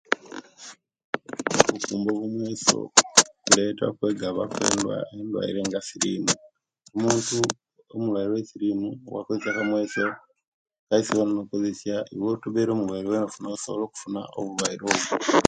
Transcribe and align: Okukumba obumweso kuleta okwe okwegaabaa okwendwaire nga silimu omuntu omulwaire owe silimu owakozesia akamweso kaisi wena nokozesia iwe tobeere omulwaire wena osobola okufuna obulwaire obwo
Okukumba 1.69 2.09
obumweso 2.15 2.77
kuleta 3.43 3.83
okwe 3.87 4.03
okwegaabaa 4.03 4.45
okwendwaire 4.47 5.61
nga 5.67 5.79
silimu 5.87 6.31
omuntu 6.95 7.37
omulwaire 7.93 8.31
owe 8.33 8.47
silimu 8.49 8.87
owakozesia 9.09 9.51
akamweso 9.53 10.05
kaisi 10.87 11.11
wena 11.17 11.33
nokozesia 11.35 11.95
iwe 12.13 12.31
tobeere 12.41 12.71
omulwaire 12.73 13.07
wena 13.11 13.27
osobola 13.55 13.83
okufuna 13.85 14.21
obulwaire 14.39 14.83
obwo 14.89 15.07